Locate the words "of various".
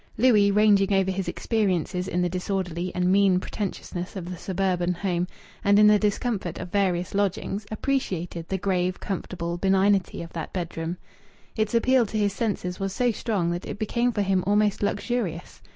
6.57-7.13